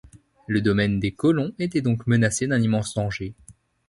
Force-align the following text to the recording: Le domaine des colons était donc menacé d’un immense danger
Le 0.47 0.61
domaine 0.61 0.99
des 0.99 1.11
colons 1.11 1.53
était 1.59 1.81
donc 1.81 2.07
menacé 2.07 2.47
d’un 2.47 2.59
immense 2.59 2.95
danger 2.95 3.35